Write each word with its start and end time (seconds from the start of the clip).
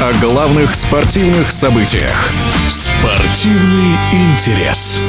О 0.00 0.10
главных 0.22 0.74
спортивных 0.74 1.52
событиях. 1.52 2.30
Спортивный 2.66 3.94
интерес. 4.10 5.02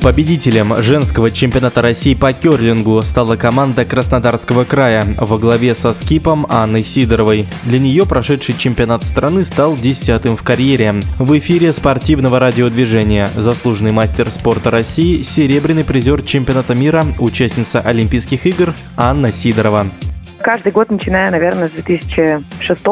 Победителем 0.00 0.82
женского 0.82 1.30
чемпионата 1.30 1.82
России 1.82 2.14
по 2.14 2.32
керлингу 2.32 3.02
стала 3.02 3.36
команда 3.36 3.84
Краснодарского 3.84 4.64
края 4.64 5.04
во 5.18 5.36
главе 5.36 5.74
со 5.74 5.92
скипом 5.92 6.46
Анной 6.48 6.82
Сидоровой. 6.82 7.46
Для 7.64 7.78
нее 7.78 8.06
прошедший 8.06 8.54
чемпионат 8.56 9.04
страны 9.04 9.44
стал 9.44 9.76
десятым 9.76 10.38
в 10.38 10.42
карьере. 10.42 10.94
В 11.18 11.38
эфире 11.38 11.74
спортивного 11.74 12.38
радиодвижения 12.38 13.30
заслуженный 13.36 13.92
мастер 13.92 14.30
спорта 14.30 14.70
России, 14.70 15.20
серебряный 15.20 15.84
призер 15.84 16.22
чемпионата 16.22 16.74
мира, 16.74 17.04
участница 17.18 17.80
Олимпийских 17.80 18.46
игр 18.46 18.72
Анна 18.96 19.30
Сидорова. 19.30 19.88
Каждый 20.40 20.72
год, 20.72 20.90
начиная, 20.90 21.30
наверное, 21.30 21.68
с 21.68 21.72
2006 21.72 22.82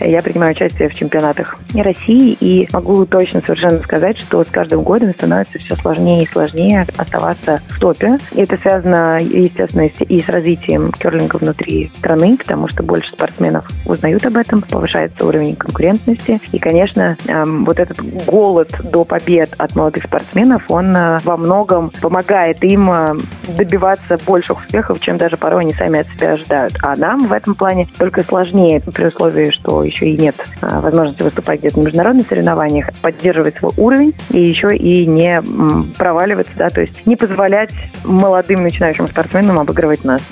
я 0.00 0.22
принимаю 0.22 0.52
участие 0.52 0.88
в 0.88 0.94
чемпионатах 0.94 1.58
России 1.74 2.36
и 2.40 2.68
могу 2.72 3.04
точно 3.06 3.40
совершенно 3.40 3.78
сказать, 3.80 4.18
что 4.18 4.44
с 4.44 4.48
каждым 4.48 4.82
годом 4.82 5.12
становится 5.12 5.58
все 5.58 5.76
сложнее 5.76 6.22
и 6.22 6.26
сложнее 6.26 6.86
оставаться 6.96 7.60
в 7.68 7.78
топе. 7.78 8.18
И 8.32 8.42
это 8.42 8.56
связано, 8.56 9.18
естественно, 9.20 9.86
и 9.86 10.20
с 10.20 10.28
развитием 10.28 10.92
керлинга 10.92 11.36
внутри 11.36 11.92
страны, 11.96 12.36
потому 12.36 12.68
что 12.68 12.82
больше 12.82 13.12
спортсменов 13.12 13.66
узнают 13.86 14.24
об 14.26 14.36
этом, 14.36 14.62
повышается 14.62 15.26
уровень 15.26 15.56
конкурентности. 15.56 16.40
И, 16.52 16.58
конечно, 16.58 17.16
эм, 17.26 17.64
вот 17.64 17.78
этот 17.78 17.98
голод 18.24 18.70
до 18.82 19.04
побед 19.04 19.54
от 19.58 19.74
молодых 19.76 20.04
спортсменов, 20.04 20.62
он 20.68 20.96
э, 20.96 21.18
во 21.24 21.36
многом 21.36 21.90
помогает 22.00 22.62
им 22.64 22.90
э, 22.90 23.14
добиваться 23.56 24.18
больших 24.26 24.60
успехов, 24.60 25.00
чем 25.00 25.16
даже 25.16 25.36
порой 25.36 25.62
они 25.62 25.72
сами 25.72 26.00
от 26.00 26.08
себя 26.08 26.32
ожидают. 26.32 26.74
А 26.82 26.93
нам 26.96 27.26
в 27.26 27.32
этом 27.32 27.54
плане 27.54 27.88
только 27.98 28.22
сложнее, 28.22 28.80
при 28.80 29.06
условии, 29.06 29.50
что 29.50 29.82
еще 29.82 30.08
и 30.08 30.16
нет 30.16 30.36
а, 30.60 30.80
возможности 30.80 31.22
выступать 31.22 31.60
где-то 31.60 31.78
на 31.78 31.84
международных 31.84 32.26
соревнованиях, 32.26 32.90
поддерживать 33.02 33.56
свой 33.56 33.72
уровень 33.76 34.14
и 34.30 34.40
еще 34.40 34.76
и 34.76 35.06
не 35.06 35.42
проваливаться, 35.96 36.52
да, 36.56 36.68
то 36.68 36.80
есть 36.80 37.06
не 37.06 37.16
позволять 37.16 37.70
молодым 38.04 38.62
начинающим 38.62 39.08
спортсменам 39.08 39.58
обыгрывать 39.58 40.04
нас. 40.04 40.22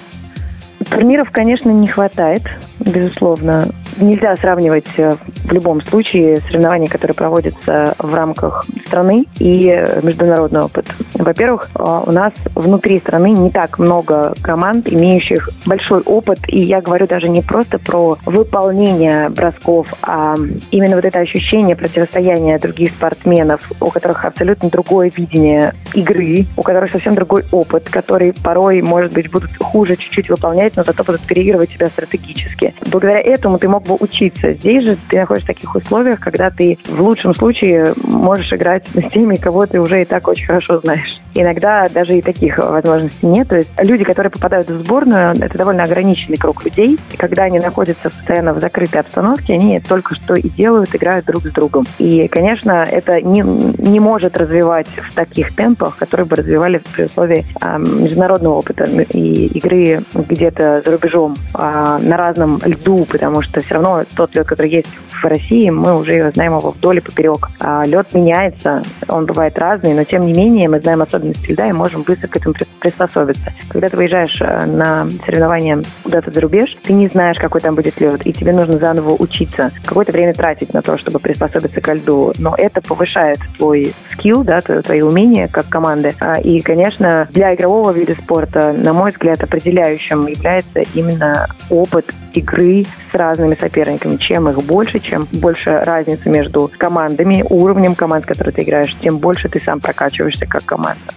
Турниров, 0.90 1.30
конечно, 1.30 1.70
не 1.70 1.86
хватает, 1.86 2.42
безусловно. 2.80 3.68
Нельзя 4.00 4.36
сравнивать 4.36 4.88
э, 4.96 5.16
в 5.44 5.52
любом 5.52 5.84
случае 5.84 6.38
соревнования, 6.38 6.88
которые 6.88 7.14
проводятся 7.14 7.94
в 7.98 8.14
рамках 8.14 8.66
страны 8.86 9.26
и 9.38 9.84
международный 10.02 10.60
опыт. 10.60 10.86
Во-первых, 11.14 11.70
э, 11.74 12.00
у 12.06 12.10
нас 12.10 12.32
внутри 12.54 13.00
страны 13.00 13.30
не 13.30 13.50
так 13.50 13.78
много 13.78 14.34
команд, 14.42 14.92
имеющих 14.92 15.50
большой 15.66 16.00
опыт, 16.02 16.38
и 16.48 16.60
я 16.60 16.80
говорю 16.80 17.06
даже 17.06 17.28
не 17.28 17.42
просто 17.42 17.78
про 17.78 18.16
выполнение 18.24 19.28
бросков, 19.28 19.88
а 20.02 20.34
именно 20.70 20.96
вот 20.96 21.04
это 21.04 21.20
ощущение 21.20 21.77
противостояния 21.77 22.58
других 22.58 22.92
спортсменов, 22.92 23.70
у 23.80 23.90
которых 23.90 24.24
абсолютно 24.24 24.70
другое 24.70 25.10
видение 25.14 25.74
игры, 25.94 26.46
у 26.56 26.62
которых 26.62 26.90
совсем 26.90 27.14
другой 27.14 27.44
опыт, 27.52 27.88
который 27.90 28.32
порой, 28.32 28.82
может 28.82 29.12
быть, 29.12 29.30
будут 29.30 29.50
хуже 29.58 29.96
чуть-чуть 29.96 30.28
выполнять, 30.28 30.77
но 30.77 30.82
зато 30.82 31.04
будут 31.04 31.20
переигрывать 31.22 31.70
себя 31.70 31.88
стратегически. 31.88 32.74
Благодаря 32.90 33.20
этому 33.20 33.58
ты 33.58 33.68
мог 33.68 33.81
бы 33.84 33.97
учиться. 34.00 34.52
Здесь 34.52 34.86
же 34.86 34.97
ты 35.08 35.20
находишься 35.20 35.52
в 35.52 35.55
таких 35.55 35.75
условиях, 35.75 36.20
когда 36.20 36.50
ты 36.50 36.78
в 36.86 37.00
лучшем 37.00 37.34
случае 37.34 37.94
можешь 38.05 38.52
играть 38.52 38.86
с 38.89 39.11
теми, 39.11 39.36
кого 39.36 39.66
ты 39.66 39.80
уже 39.80 40.02
и 40.02 40.05
так 40.05 40.28
очень 40.28 40.47
хорошо 40.47 40.78
знаешь. 40.80 41.21
Иногда 41.34 41.88
даже 41.88 42.19
и 42.19 42.22
таких 42.22 42.58
возможностей 42.58 43.27
нет. 43.27 43.48
То 43.48 43.56
есть 43.56 43.70
люди, 43.78 44.05
которые 44.05 44.30
попадают 44.30 44.69
в 44.69 44.84
сборную, 44.84 45.33
это 45.33 45.56
довольно 45.56 45.84
ограниченный 45.84 46.36
круг 46.36 46.64
людей. 46.64 46.98
И 47.12 47.16
когда 47.16 47.44
они 47.44 47.58
находятся 47.58 48.11
постоянно 48.11 48.52
в 48.52 48.61
закрытой 48.61 48.98
обстановке, 48.98 49.55
они 49.55 49.80
только 49.80 50.14
что 50.14 50.34
и 50.34 50.48
делают, 50.48 50.95
играют 50.95 51.27
друг 51.27 51.42
с 51.42 51.51
другом. 51.51 51.86
И, 51.98 52.29
конечно, 52.29 52.84
это 52.89 53.20
не, 53.20 53.40
не 53.42 54.01
может 54.01 54.36
развивать 54.36 54.89
в 54.89 55.14
таких 55.14 55.55
темпах, 55.55 55.96
которые 55.96 56.27
бы 56.27 56.36
развивали 56.36 56.80
при 56.95 57.05
условии 57.05 57.45
э, 57.61 57.79
международного 57.79 58.55
опыта 58.55 58.85
и 58.85 59.46
игры 59.46 60.02
где-то 60.14 60.83
за 60.85 60.92
рубежом 60.92 61.35
э, 61.55 61.98
на 62.02 62.17
разном 62.17 62.61
льду, 62.64 63.06
потому 63.11 63.42
что 63.42 63.61
все 63.61 63.74
равно 63.74 64.05
тот 64.17 64.35
лед, 64.35 64.46
который 64.46 64.70
есть 64.70 64.89
в 65.11 65.24
России, 65.24 65.70
мы 65.70 65.98
уже 65.98 66.30
знаем 66.33 66.56
его 66.56 66.70
вдоль 66.70 66.98
и 66.98 67.01
поперек. 67.01 67.48
А 67.61 67.85
лед 67.85 68.08
меняется, 68.12 68.83
он 69.08 69.27
бывает 69.27 69.58
разный, 69.58 69.95
но 69.95 70.05
тем 70.05 70.27
не 70.27 70.33
менее 70.33 70.68
мы 70.68 70.80
знаем 70.80 71.02
особенности 71.22 71.52
льда 71.52 71.68
и 71.68 71.72
можем 71.72 72.02
быстро 72.02 72.28
к 72.28 72.36
этому 72.36 72.55
приспособиться. 72.80 73.52
Когда 73.68 73.88
ты 73.88 73.96
выезжаешь 73.96 74.40
э, 74.40 74.66
на 74.66 75.08
соревнования 75.24 75.83
куда-то 76.02 76.30
за 76.30 76.40
рубеж, 76.40 76.77
ты 76.83 76.92
не 76.92 77.08
знаешь, 77.08 77.38
какой 77.38 77.60
там 77.60 77.74
будет 77.74 78.00
лед, 78.00 78.27
и 78.27 78.33
тебе 78.33 78.52
нужно 78.52 78.78
заново 78.78 79.14
учиться, 79.14 79.70
какое-то 79.84 80.12
время 80.12 80.34
тратить 80.34 80.74
на 80.74 80.82
то, 80.82 80.98
чтобы 80.98 81.18
приспособиться 81.18 81.80
к 81.80 81.94
льду. 81.94 82.32
Но 82.38 82.55
это 82.56 82.80
повышает 82.80 83.38
твой 83.56 83.94
скилл, 84.12 84.42
да, 84.44 84.61
твои 84.61 85.02
умения 85.02 85.48
как 85.48 85.68
команды. 85.68 86.14
А, 86.20 86.40
и, 86.40 86.61
конечно, 86.61 87.28
для 87.30 87.55
игрового 87.55 87.92
вида 87.92 88.14
спорта, 88.14 88.72
на 88.72 88.92
мой 88.92 89.11
взгляд, 89.11 89.42
определяющим 89.42 90.27
является 90.27 90.82
именно 90.94 91.46
опыт 91.70 92.12
игры 92.34 92.84
с 93.11 93.14
разными 93.14 93.56
соперниками. 93.58 94.16
Чем 94.16 94.48
их 94.48 94.62
больше, 94.62 94.98
чем 94.98 95.28
больше 95.32 95.82
разница 95.84 96.28
между 96.28 96.70
командами, 96.78 97.44
уровнем 97.48 97.94
команд, 97.94 98.27
которые 98.27 98.52
ты 98.52 98.62
играешь, 98.62 98.96
тем 99.00 99.18
больше 99.18 99.48
ты 99.48 99.61
сам 99.61 99.80
прокачиваешься 99.80 100.46
как 100.46 100.64
команда. 100.64 101.11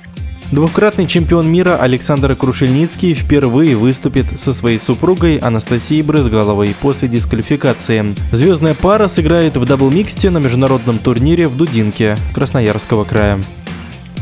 Двукратный 0.52 1.08
чемпион 1.08 1.52
мира 1.52 1.76
Александр 1.78 2.36
Крушельницкий 2.36 3.16
впервые 3.16 3.76
выступит 3.76 4.26
со 4.40 4.54
своей 4.54 4.80
супругой 4.80 5.38
Анастасией 5.38 6.04
Брызгаловой 6.04 6.76
после 6.80 7.08
дисквалификации. 7.08 8.16
Звездная 8.32 8.76
пара 8.76 9.08
сыграет 9.08 9.58
в 9.58 9.66
даблмиксте 9.66 10.30
на 10.30 10.38
международном 10.38 11.00
турнире 11.00 11.48
в 11.48 11.58
Дудинке 11.58 12.16
Красноярского 12.34 13.06
края. 13.06 13.40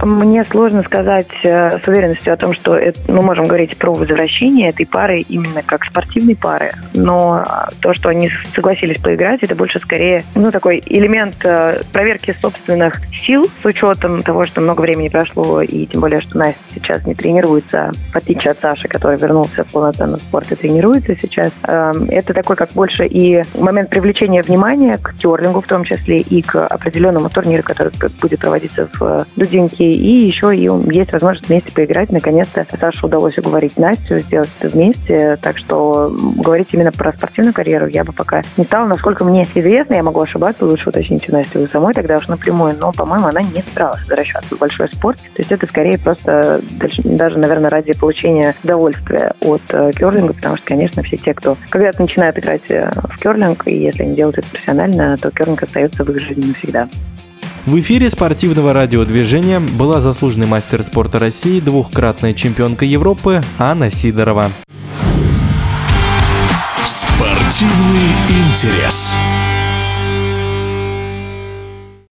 Мне 0.01 0.43
сложно 0.45 0.83
сказать 0.83 1.27
э, 1.43 1.79
с 1.79 1.87
уверенностью 1.87 2.33
о 2.33 2.37
том, 2.37 2.53
что 2.53 2.75
это, 2.77 2.99
мы 3.11 3.21
можем 3.21 3.45
говорить 3.45 3.77
про 3.77 3.93
возвращение 3.93 4.69
этой 4.69 4.85
пары 4.85 5.19
именно 5.19 5.61
как 5.63 5.85
спортивной 5.85 6.35
пары, 6.35 6.71
но 6.93 7.45
то, 7.81 7.93
что 7.93 8.09
они 8.09 8.29
согласились 8.53 8.99
поиграть, 8.99 9.43
это 9.43 9.55
больше 9.55 9.79
скорее 9.79 10.23
ну, 10.35 10.51
такой 10.51 10.81
элемент 10.85 11.35
э, 11.45 11.81
проверки 11.93 12.35
собственных 12.41 13.01
сил 13.25 13.45
с 13.61 13.65
учетом 13.65 14.21
того, 14.21 14.43
что 14.43 14.61
много 14.61 14.81
времени 14.81 15.07
прошло, 15.07 15.61
и 15.61 15.85
тем 15.85 16.01
более, 16.01 16.19
что 16.19 16.37
Настя 16.37 16.59
сейчас 16.73 17.05
не 17.05 17.15
тренируется, 17.15 17.91
в 18.11 18.15
отличие 18.15 18.51
от 18.51 18.59
Саши, 18.59 18.87
который 18.87 19.17
вернулся 19.17 19.63
в 19.63 19.67
полноценный 19.67 20.19
спорт 20.19 20.51
и 20.51 20.55
тренируется 20.55 21.15
сейчас. 21.15 21.51
Эм, 21.63 22.05
это 22.09 22.33
такой 22.33 22.55
как 22.55 22.71
больше 22.71 23.05
и 23.05 23.43
момент 23.57 23.89
привлечения 23.89 24.41
внимания 24.41 24.97
к 24.97 25.15
терлингу 25.15 25.61
в 25.61 25.67
том 25.67 25.85
числе 25.85 26.17
и 26.17 26.41
к 26.41 26.65
определенному 26.65 27.29
турниру, 27.29 27.63
который 27.63 27.93
будет 28.21 28.39
проводиться 28.39 28.89
в 28.99 29.25
Дудинке 29.35 29.82
и 29.91 30.25
еще 30.25 30.55
и 30.55 30.69
есть 30.95 31.11
возможность 31.11 31.49
вместе 31.49 31.71
поиграть. 31.71 32.11
Наконец-то 32.11 32.65
Саше 32.79 33.05
удалось 33.05 33.37
уговорить 33.37 33.77
Настю 33.77 34.19
сделать 34.19 34.49
это 34.59 34.69
вместе, 34.69 35.37
так 35.41 35.57
что 35.57 36.11
говорить 36.37 36.69
именно 36.71 36.91
про 36.91 37.13
спортивную 37.13 37.53
карьеру 37.53 37.87
я 37.87 38.03
бы 38.03 38.13
пока 38.13 38.41
не 38.57 38.63
стала. 38.65 38.85
Насколько 38.85 39.23
мне 39.23 39.43
известно, 39.53 39.95
я 39.95 40.03
могу 40.03 40.21
ошибаться, 40.21 40.65
лучше 40.65 40.89
уточните 40.89 41.31
Настю 41.31 41.59
вы 41.59 41.67
самой 41.67 41.93
тогда 41.93 42.17
уж 42.17 42.27
напрямую, 42.27 42.75
но, 42.79 42.91
по-моему, 42.91 43.27
она 43.27 43.41
не 43.41 43.61
собиралась 43.61 44.01
возвращаться 44.01 44.55
в 44.55 44.59
большой 44.59 44.87
спорт. 44.89 45.17
То 45.17 45.39
есть 45.39 45.51
это 45.51 45.67
скорее 45.67 45.97
просто 45.97 46.61
даже, 47.03 47.37
наверное, 47.37 47.69
ради 47.69 47.97
получения 47.97 48.55
удовольствия 48.63 49.33
от 49.41 49.61
э, 49.69 49.91
керлинга, 49.97 50.33
потому 50.33 50.57
что, 50.57 50.65
конечно, 50.65 51.03
все 51.03 51.17
те, 51.17 51.33
кто 51.33 51.57
когда-то 51.69 52.01
начинают 52.01 52.37
играть 52.37 52.69
э, 52.69 52.91
в 52.95 53.19
керлинг, 53.19 53.67
и 53.67 53.75
если 53.75 54.03
они 54.03 54.15
делают 54.15 54.39
это 54.39 54.47
профессионально, 54.49 55.17
то 55.17 55.31
керлинг 55.31 55.63
остается 55.63 56.03
в 56.03 56.09
их 56.09 56.19
жизни 56.19 56.47
навсегда. 56.47 56.87
В 57.65 57.79
эфире 57.79 58.09
спортивного 58.09 58.73
радиодвижения 58.73 59.61
была 59.61 60.01
заслуженный 60.01 60.47
мастер 60.47 60.83
спорта 60.83 61.17
России, 61.17 61.61
двухкратная 61.61 62.33
чемпионка 62.33 62.83
Европы 62.83 63.41
Анна 63.57 63.89
Сидорова. 63.89 64.49
Спортивный 66.83 68.11
интерес. 68.27 69.15